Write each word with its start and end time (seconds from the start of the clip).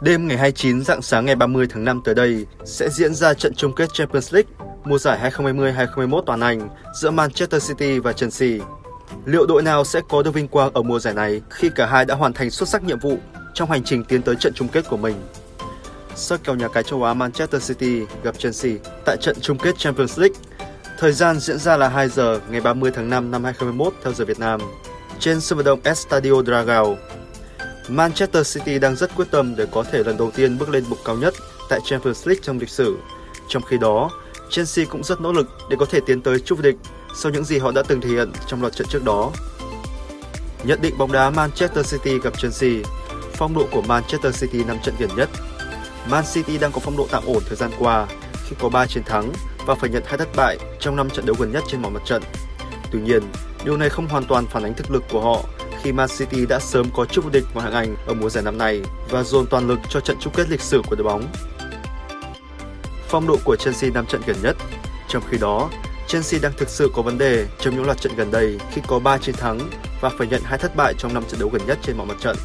Đêm 0.00 0.28
ngày 0.28 0.36
29 0.36 0.84
dạng 0.84 1.02
sáng 1.02 1.24
ngày 1.24 1.36
30 1.36 1.66
tháng 1.70 1.84
5 1.84 2.00
tới 2.04 2.14
đây 2.14 2.46
sẽ 2.64 2.88
diễn 2.88 3.14
ra 3.14 3.34
trận 3.34 3.54
chung 3.54 3.74
kết 3.74 3.88
Champions 3.92 4.34
League 4.34 4.50
mùa 4.84 4.98
giải 4.98 5.30
2020-2021 5.36 6.22
toàn 6.22 6.40
Anh 6.40 6.68
giữa 6.94 7.10
Manchester 7.10 7.68
City 7.68 7.98
và 7.98 8.12
Chelsea. 8.12 8.50
Liệu 9.24 9.46
đội 9.46 9.62
nào 9.62 9.84
sẽ 9.84 10.00
có 10.08 10.22
được 10.22 10.34
vinh 10.34 10.48
quang 10.48 10.72
ở 10.72 10.82
mùa 10.82 10.98
giải 10.98 11.14
này 11.14 11.42
khi 11.50 11.70
cả 11.76 11.86
hai 11.86 12.04
đã 12.04 12.14
hoàn 12.14 12.32
thành 12.32 12.50
xuất 12.50 12.68
sắc 12.68 12.82
nhiệm 12.84 12.98
vụ 12.98 13.18
trong 13.54 13.70
hành 13.70 13.84
trình 13.84 14.04
tiến 14.04 14.22
tới 14.22 14.34
trận 14.36 14.52
chung 14.54 14.68
kết 14.68 14.84
của 14.90 14.96
mình? 14.96 15.16
Sơ 16.14 16.36
kèo 16.36 16.54
nhà 16.54 16.68
cái 16.68 16.82
châu 16.82 17.02
Á 17.02 17.14
Manchester 17.14 17.68
City 17.68 18.00
gặp 18.22 18.38
Chelsea 18.38 18.72
tại 19.04 19.16
trận 19.20 19.36
chung 19.40 19.58
kết 19.58 19.78
Champions 19.78 20.18
League. 20.18 20.36
Thời 20.98 21.12
gian 21.12 21.40
diễn 21.40 21.58
ra 21.58 21.76
là 21.76 21.88
2 21.88 22.08
giờ 22.08 22.40
ngày 22.50 22.60
30 22.60 22.90
tháng 22.94 23.10
5 23.10 23.30
năm 23.30 23.44
2021 23.44 23.94
theo 24.04 24.12
giờ 24.12 24.24
Việt 24.24 24.38
Nam 24.38 24.60
trên 25.18 25.40
sân 25.40 25.56
vận 25.56 25.66
động 25.66 25.80
Estadio 25.84 26.42
Dragao. 26.42 26.96
Manchester 27.90 28.54
City 28.54 28.78
đang 28.78 28.96
rất 28.96 29.16
quyết 29.16 29.30
tâm 29.30 29.56
để 29.56 29.66
có 29.70 29.82
thể 29.82 30.02
lần 30.04 30.16
đầu 30.16 30.30
tiên 30.30 30.58
bước 30.58 30.68
lên 30.68 30.84
bục 30.90 30.98
cao 31.04 31.16
nhất 31.16 31.34
tại 31.68 31.80
Champions 31.84 32.26
League 32.26 32.40
trong 32.42 32.58
lịch 32.58 32.68
sử. 32.68 32.98
Trong 33.48 33.62
khi 33.62 33.78
đó, 33.78 34.10
Chelsea 34.50 34.84
cũng 34.90 35.04
rất 35.04 35.20
nỗ 35.20 35.32
lực 35.32 35.46
để 35.70 35.76
có 35.80 35.86
thể 35.86 36.00
tiến 36.06 36.22
tới 36.22 36.40
chức 36.40 36.62
địch 36.62 36.76
sau 37.16 37.32
những 37.32 37.44
gì 37.44 37.58
họ 37.58 37.72
đã 37.72 37.82
từng 37.88 38.00
thể 38.00 38.08
hiện 38.08 38.32
trong 38.46 38.60
loạt 38.62 38.72
trận 38.72 38.86
trước 38.90 39.04
đó. 39.04 39.30
Nhận 40.64 40.82
định 40.82 40.98
bóng 40.98 41.12
đá 41.12 41.30
Manchester 41.30 41.92
City 41.92 42.18
gặp 42.18 42.38
Chelsea, 42.38 42.70
phong 43.32 43.54
độ 43.54 43.66
của 43.72 43.82
Manchester 43.82 44.40
City 44.40 44.64
năm 44.64 44.76
trận 44.82 44.94
gần 44.98 45.10
nhất. 45.16 45.28
Man 46.10 46.24
City 46.32 46.58
đang 46.58 46.72
có 46.72 46.80
phong 46.80 46.96
độ 46.96 47.06
tạm 47.10 47.22
ổn 47.26 47.42
thời 47.46 47.56
gian 47.56 47.70
qua 47.78 48.06
khi 48.48 48.56
có 48.58 48.68
3 48.68 48.86
chiến 48.86 49.02
thắng 49.04 49.32
và 49.66 49.74
phải 49.74 49.90
nhận 49.90 50.02
hai 50.06 50.18
thất 50.18 50.28
bại 50.36 50.58
trong 50.80 50.96
năm 50.96 51.10
trận 51.10 51.26
đấu 51.26 51.36
gần 51.38 51.52
nhất 51.52 51.64
trên 51.68 51.82
mọi 51.82 51.90
mặt 51.90 52.02
trận. 52.06 52.22
Tuy 52.92 53.00
nhiên, 53.00 53.22
điều 53.64 53.76
này 53.76 53.88
không 53.88 54.08
hoàn 54.08 54.24
toàn 54.24 54.46
phản 54.46 54.62
ánh 54.62 54.74
thực 54.74 54.90
lực 54.90 55.04
của 55.10 55.20
họ 55.20 55.44
khi 55.82 55.92
Man 55.92 56.08
City 56.18 56.46
đã 56.46 56.58
sớm 56.58 56.86
có 56.94 57.04
chức 57.04 57.24
vô 57.24 57.30
địch 57.30 57.44
ngoại 57.54 57.64
hạng 57.64 57.74
Anh 57.74 57.96
ở 58.06 58.14
mùa 58.14 58.30
giải 58.30 58.44
năm 58.44 58.58
nay 58.58 58.82
và 59.10 59.22
dồn 59.22 59.46
toàn 59.46 59.68
lực 59.68 59.78
cho 59.88 60.00
trận 60.00 60.16
chung 60.20 60.32
kết 60.36 60.50
lịch 60.50 60.60
sử 60.60 60.82
của 60.86 60.96
đội 60.96 61.04
bóng. 61.04 61.24
Phong 63.08 63.26
độ 63.26 63.36
của 63.44 63.56
Chelsea 63.56 63.90
năm 63.90 64.06
trận 64.06 64.20
gần 64.26 64.36
nhất, 64.42 64.56
trong 65.08 65.22
khi 65.30 65.38
đó, 65.38 65.70
Chelsea 66.06 66.40
đang 66.42 66.52
thực 66.56 66.68
sự 66.68 66.90
có 66.94 67.02
vấn 67.02 67.18
đề 67.18 67.46
trong 67.60 67.74
những 67.74 67.84
loạt 67.84 68.00
trận 68.00 68.16
gần 68.16 68.30
đây 68.30 68.58
khi 68.72 68.82
có 68.86 68.98
3 68.98 69.18
chiến 69.18 69.34
thắng 69.34 69.58
và 70.00 70.08
phải 70.08 70.26
nhận 70.26 70.42
hai 70.44 70.58
thất 70.58 70.76
bại 70.76 70.94
trong 70.98 71.14
5 71.14 71.24
trận 71.28 71.40
đấu 71.40 71.48
gần 71.48 71.66
nhất 71.66 71.78
trên 71.82 71.96
mọi 71.96 72.06
mặt 72.06 72.16
trận. 72.20 72.36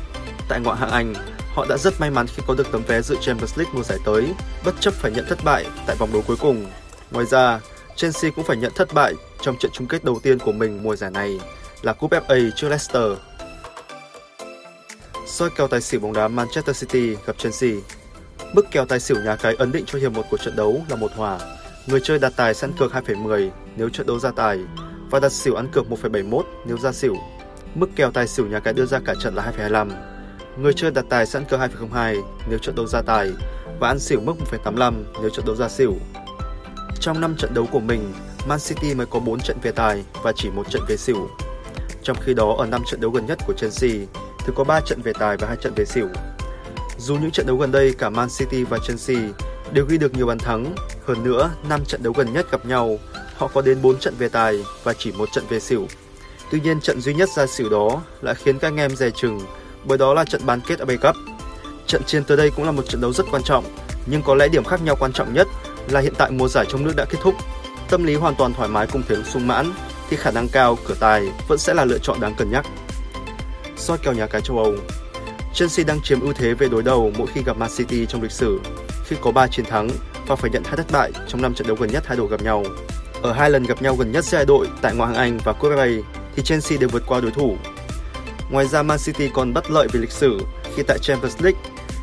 Tại 0.50 0.60
ngoại 0.60 0.78
hạng 0.78 0.92
Anh, 0.92 1.14
họ 1.54 1.66
đã 1.70 1.78
rất 1.78 2.00
may 2.00 2.12
mắn 2.12 2.28
khi 2.28 2.44
có 2.48 2.56
được 2.56 2.72
tấm 2.72 2.82
vé 2.88 3.02
dự 3.02 3.16
Champions 3.22 3.58
League 3.58 3.74
mùa 3.76 3.84
giải 3.84 4.00
tới, 4.06 4.34
bất 4.66 4.76
chấp 4.80 4.94
phải 4.94 5.12
nhận 5.12 5.26
thất 5.30 5.44
bại 5.44 5.66
tại 5.88 5.96
vòng 6.00 6.14
đấu 6.14 6.24
cuối 6.28 6.38
cùng. 6.40 6.66
Ngoài 7.12 7.26
ra, 7.26 7.60
Chelsea 7.96 8.32
cũng 8.32 8.46
phải 8.46 8.58
nhận 8.58 8.72
thất 8.76 8.94
bại 8.94 9.14
trong 9.42 9.58
trận 9.58 9.72
chung 9.72 9.88
kết 9.88 10.04
đầu 10.04 10.20
tiên 10.24 10.40
của 10.40 10.52
mình 10.52 10.84
mùa 10.84 10.96
giải 10.96 11.12
này 11.12 11.40
là 11.82 11.94
cúp 11.94 12.12
FA 12.12 12.52
trước 12.56 12.68
Leicester. 12.68 13.18
Soi 15.26 15.50
kèo 15.50 15.68
tài 15.68 15.82
xỉu 15.82 16.00
bóng 16.00 16.14
đá 16.14 16.28
Manchester 16.28 16.80
City 16.80 17.16
gặp 17.26 17.38
Chelsea. 17.38 17.72
Mức 18.54 18.66
kèo 18.72 18.86
tài 18.86 19.00
xỉu 19.00 19.18
nhà 19.24 19.36
cái 19.36 19.56
ấn 19.56 19.72
định 19.72 19.86
cho 19.86 20.00
hiệp 20.00 20.12
một 20.12 20.24
của 20.32 20.38
trận 20.38 20.56
đấu 20.56 20.82
là 20.90 20.96
một 20.96 21.12
hòa. 21.16 21.40
Người 21.88 22.00
chơi 22.04 22.20
đặt 22.20 22.34
tài 22.36 22.54
săn 22.54 22.72
cược 22.80 22.92
2,10 22.92 23.50
nếu 23.78 23.90
trận 23.90 24.08
đấu 24.08 24.20
ra 24.20 24.32
tài 24.32 24.60
và 25.10 25.20
đặt 25.20 25.32
xỉu 25.32 25.56
ăn 25.56 25.68
cược 25.72 25.86
1,71 25.90 26.42
nếu 26.66 26.78
ra 26.78 26.92
xỉu. 26.92 27.16
Mức 27.76 27.90
kèo 27.96 28.12
tài 28.12 28.28
xỉu 28.28 28.46
nhà 28.48 28.60
cái 28.60 28.74
đưa 28.74 28.86
ra 28.86 29.00
cả 29.06 29.14
trận 29.22 29.36
là 29.36 29.52
2,25. 29.58 29.90
Người 30.58 30.74
chơi 30.74 30.92
đặt 30.92 31.06
tài 31.10 31.26
săn 31.26 31.46
cược 31.46 31.60
2,02 31.60 32.22
nếu 32.50 32.60
trận 32.60 32.76
đấu 32.76 32.88
ra 32.88 33.02
tài 33.02 33.32
và 33.80 33.88
ăn 33.88 34.00
xỉu 34.00 34.22
mức 34.22 34.34
1,85 34.52 34.94
nếu 35.22 35.30
trận 35.30 35.46
đấu 35.46 35.56
ra 35.56 35.70
xỉu. 35.70 35.94
Trong 37.00 37.22
5 37.22 37.36
trận 37.38 37.54
đấu 37.54 37.68
của 37.72 37.80
mình, 37.80 38.14
Man 38.48 38.60
City 38.60 38.94
mới 38.96 39.06
có 39.06 39.20
4 39.20 39.40
trận 39.40 39.58
về 39.62 39.72
tài 39.72 40.04
và 40.24 40.32
chỉ 40.36 40.50
một 40.50 40.70
trận 40.70 40.82
về 40.88 40.98
xỉu. 40.98 41.30
Trong 42.04 42.18
khi 42.22 42.34
đó 42.34 42.56
ở 42.58 42.66
5 42.66 42.82
trận 42.92 43.02
đấu 43.02 43.12
gần 43.12 43.26
nhất 43.26 43.40
của 43.48 43.54
Chelsea 43.54 43.92
thì 44.46 44.54
có 44.56 44.64
3 44.64 44.80
trận 44.82 45.02
về 45.02 45.14
tài 45.20 45.38
và 45.38 45.48
2 45.48 45.58
trận 45.58 45.74
về 45.76 45.86
xỉu. 45.86 46.08
Dù 46.98 47.16
những 47.16 47.32
trận 47.32 47.48
đấu 47.48 47.58
gần 47.58 47.72
đây 47.72 47.94
cả 47.98 48.10
Man 48.10 48.30
City 48.38 48.64
và 48.64 48.78
Chelsea 48.88 49.18
đều 49.72 49.86
ghi 49.86 49.98
được 49.98 50.14
nhiều 50.14 50.26
bàn 50.26 50.38
thắng, 50.38 50.76
hơn 51.06 51.24
nữa 51.24 51.52
5 51.70 51.86
trận 51.86 52.04
đấu 52.04 52.14
gần 52.14 52.34
nhất 52.34 52.52
gặp 52.52 52.66
nhau, 52.66 53.00
họ 53.38 53.48
có 53.54 53.62
đến 53.62 53.82
4 53.82 54.00
trận 54.00 54.16
về 54.20 54.30
tài 54.30 54.64
và 54.84 54.94
chỉ 54.94 55.12
một 55.12 55.30
trận 55.32 55.44
về 55.50 55.60
xỉu. 55.60 55.88
Tuy 56.52 56.60
nhiên 56.60 56.82
trận 56.82 57.02
duy 57.02 57.14
nhất 57.14 57.30
ra 57.30 57.48
xỉu 57.48 57.70
đó 57.70 58.02
lại 58.22 58.36
khiến 58.36 58.60
các 58.60 58.68
anh 58.68 58.78
em 58.78 58.96
dè 58.96 59.10
chừng 59.10 59.40
bởi 59.86 59.98
đó 59.98 60.14
là 60.14 60.26
trận 60.26 60.46
bán 60.46 60.62
kết 60.68 60.80
FA 60.80 60.98
Cup. 60.98 61.16
Trận 61.88 62.04
chiến 62.04 62.24
tới 62.24 62.38
đây 62.38 62.52
cũng 62.56 62.66
là 62.66 62.72
một 62.72 62.84
trận 62.90 63.02
đấu 63.02 63.14
rất 63.14 63.26
quan 63.32 63.44
trọng, 63.44 63.66
nhưng 64.06 64.22
có 64.22 64.36
lẽ 64.36 64.48
điểm 64.48 64.64
khác 64.64 64.82
nhau 64.84 64.96
quan 65.00 65.14
trọng 65.14 65.34
nhất 65.34 65.48
là 65.90 66.00
hiện 66.00 66.14
tại 66.18 66.32
mùa 66.32 66.48
giải 66.48 66.66
trong 66.70 66.84
nước 66.84 66.94
đã 66.96 67.06
kết 67.06 67.18
thúc. 67.22 67.36
Tâm 67.90 68.04
lý 68.04 68.16
hoàn 68.16 68.36
toàn 68.36 68.54
thoải 68.54 68.70
mái 68.70 68.88
cùng 68.88 69.04
thế 69.08 69.16
lực 69.16 69.26
sung 69.26 69.48
mãn 69.48 69.72
thì 70.10 70.18
khả 70.18 70.32
năng 70.32 70.48
cao 70.48 70.78
cửa 70.88 70.96
tài 71.00 71.32
vẫn 71.48 71.58
sẽ 71.58 71.74
là 71.74 71.86
lựa 71.86 71.98
chọn 71.98 72.20
đáng 72.20 72.36
cân 72.38 72.52
nhắc. 72.52 72.66
Soi 73.86 73.98
kèo 73.98 74.14
nhà 74.14 74.28
cái 74.28 74.42
châu 74.42 74.58
Âu 74.58 74.74
Chelsea 75.54 75.86
đang 75.86 76.02
chiếm 76.02 76.20
ưu 76.20 76.34
thế 76.34 76.54
về 76.54 76.68
đối 76.70 76.84
đầu 76.84 77.12
mỗi 77.18 77.28
khi 77.34 77.42
gặp 77.46 77.58
Man 77.58 77.70
City 77.78 78.06
trong 78.06 78.22
lịch 78.22 78.32
sử, 78.32 78.60
khi 79.06 79.16
có 79.22 79.32
3 79.32 79.48
chiến 79.48 79.66
thắng 79.66 79.90
và 80.28 80.36
phải 80.36 80.50
nhận 80.50 80.64
hai 80.64 80.78
thất 80.78 80.86
bại 80.92 81.12
trong 81.28 81.42
5 81.42 81.54
trận 81.54 81.68
đấu 81.68 81.78
gần 81.80 81.90
nhất 81.92 82.04
hai 82.08 82.18
đội 82.18 82.28
gặp 82.30 82.42
nhau. 82.42 82.64
Ở 83.22 83.34
hai 83.34 83.50
lần 83.50 83.64
gặp 83.64 83.82
nhau 83.82 83.96
gần 83.96 84.12
nhất 84.12 84.26
giữa 84.26 84.38
hai 84.38 84.46
đội 84.46 84.68
tại 84.82 84.96
ngoại 84.96 85.10
hạng 85.10 85.18
Anh 85.18 85.38
và 85.44 85.54
Cúp 85.54 85.72
FA 85.72 86.02
thì 86.36 86.44
Chelsea 86.44 86.78
đều 86.78 86.90
vượt 86.90 87.04
qua 87.08 87.22
đối 87.22 87.32
thủ. 87.32 87.58
Ngoài 88.52 88.68
ra, 88.68 88.84
Man 88.84 88.98
City 89.06 89.30
còn 89.34 89.54
bất 89.54 89.72
lợi 89.72 89.88
về 89.92 90.00
lịch 90.00 90.12
sử 90.12 90.40
khi 90.76 90.84
tại 90.88 91.00
Champions 91.02 91.42
League, 91.42 91.60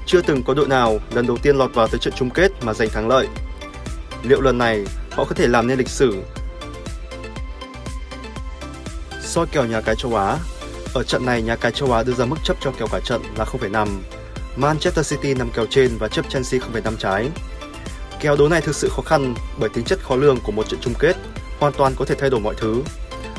chưa 0.07 0.21
từng 0.23 0.43
có 0.43 0.55
đội 0.55 0.69
nào 0.69 0.99
lần 1.15 1.27
đầu 1.27 1.37
tiên 1.37 1.57
lọt 1.57 1.75
vào 1.75 1.89
tới 1.89 1.99
trận 1.99 2.15
chung 2.17 2.31
kết 2.31 2.53
mà 2.63 2.75
giành 2.75 2.89
thắng 2.89 3.09
lợi. 3.09 3.29
Liệu 4.23 4.41
lần 4.41 4.59
này 4.59 4.85
họ 5.11 5.25
có 5.25 5.35
thể 5.35 5.49
làm 5.49 5.67
nên 5.67 5.79
lịch 5.79 5.89
sử 5.89 6.23
soi 9.21 9.47
kèo 9.47 9.65
nhà 9.65 9.81
cái 9.81 9.97
châu 9.97 10.15
Á. 10.15 10.39
Ở 10.95 11.03
trận 11.03 11.27
này, 11.27 11.43
nhà 11.43 11.57
cái 11.57 11.73
châu 11.73 11.93
Á 11.93 12.03
đưa 12.03 12.13
ra 12.13 12.25
mức 12.25 12.37
chấp 12.45 12.57
cho 12.61 12.71
kèo 12.79 12.89
cả 12.93 13.01
trận 13.05 13.23
là 13.37 13.45
0,5. 13.45 13.89
Manchester 14.57 15.11
City 15.11 15.35
nằm 15.35 15.51
kèo 15.51 15.67
trên 15.67 15.97
và 15.99 16.09
chấp 16.09 16.29
Chelsea 16.29 16.61
0,5 16.61 16.97
trái. 16.97 17.31
Kèo 18.21 18.37
đấu 18.37 18.49
này 18.49 18.61
thực 18.61 18.75
sự 18.75 18.89
khó 18.89 19.03
khăn 19.03 19.35
bởi 19.59 19.69
tính 19.69 19.85
chất 19.85 19.99
khó 20.03 20.17
lường 20.17 20.39
của 20.41 20.53
một 20.53 20.69
trận 20.69 20.81
chung 20.81 20.95
kết, 20.99 21.17
hoàn 21.59 21.73
toàn 21.73 21.93
có 21.97 22.05
thể 22.05 22.15
thay 22.15 22.31
đổi 22.31 22.41
mọi 22.41 22.55
thứ. 22.59 22.83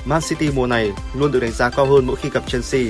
Man 0.05 0.21
City 0.21 0.51
mùa 0.51 0.67
này 0.67 0.91
luôn 1.15 1.31
được 1.31 1.39
đánh 1.39 1.51
giá 1.51 1.69
cao 1.69 1.85
hơn 1.85 2.05
mỗi 2.07 2.15
khi 2.15 2.29
gặp 2.29 2.43
Chelsea. 2.47 2.81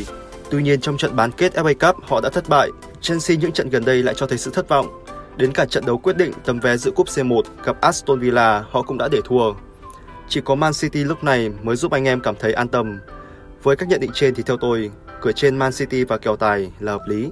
Tuy 0.50 0.64
nhiên 0.64 0.82
trong 0.82 0.98
trận 0.98 1.16
bán 1.16 1.32
kết 1.32 1.54
FA 1.54 1.74
Cup 1.94 2.10
họ 2.10 2.22
đã 2.22 2.30
thất 2.30 2.50
bại. 2.50 2.70
Chelsea 3.02 3.38
những 3.38 3.52
trận 3.52 3.70
gần 3.70 3.86
đây 3.86 4.04
lại 4.04 4.16
cho 4.18 4.28
thấy 4.28 4.38
sự 4.38 4.52
thất 4.52 4.70
vọng. 4.70 5.04
Đến 5.38 5.52
cả 5.52 5.66
trận 5.66 5.86
đấu 5.86 5.98
quyết 5.98 6.18
định 6.18 6.32
tấm 6.46 6.60
vé 6.60 6.78
dự 6.78 6.92
cúp 6.92 7.08
C1 7.08 7.42
gặp 7.64 7.82
Aston 7.82 8.20
Villa 8.20 8.64
họ 8.72 8.82
cũng 8.82 8.98
đã 8.98 9.08
để 9.12 9.20
thua. 9.26 9.54
Chỉ 10.30 10.42
có 10.46 10.56
Man 10.56 10.74
City 10.74 11.04
lúc 11.04 11.24
này 11.24 11.50
mới 11.64 11.76
giúp 11.76 11.92
anh 11.92 12.08
em 12.08 12.22
cảm 12.22 12.36
thấy 12.40 12.54
an 12.54 12.68
tâm. 12.68 13.00
Với 13.64 13.76
các 13.76 13.90
nhận 13.90 14.00
định 14.00 14.12
trên 14.14 14.36
thì 14.36 14.44
theo 14.44 14.58
tôi, 14.58 14.92
cửa 15.22 15.32
trên 15.32 15.58
Man 15.58 15.72
City 15.72 16.04
và 16.04 16.18
kèo 16.18 16.36
tài 16.36 16.72
là 16.80 16.92
hợp 16.92 17.02
lý. 17.08 17.32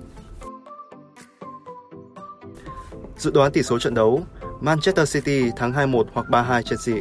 Dự 3.17 3.31
đoán 3.31 3.51
tỷ 3.51 3.63
số 3.63 3.79
trận 3.79 3.93
đấu 3.93 4.25
Manchester 4.61 5.13
City 5.13 5.51
thắng 5.55 5.73
2-1 5.73 6.03
hoặc 6.13 6.27
3-2 6.29 6.61
Chelsea 6.61 6.95